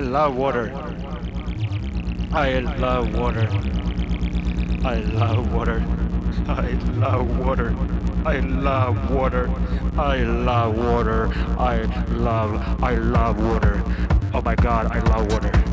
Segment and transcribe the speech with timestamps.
[0.00, 0.72] I love water.
[2.32, 3.46] I love water.
[4.82, 5.84] I love water.
[6.48, 7.76] I love water.
[8.24, 9.50] I love water.
[9.98, 11.28] I love water.
[11.58, 11.82] I
[12.14, 13.84] love I love water.
[14.32, 15.69] Oh my god, I love water.